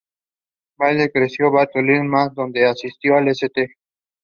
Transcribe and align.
He 0.79 1.27
supports 1.29 1.73
Juventus. 3.03 3.43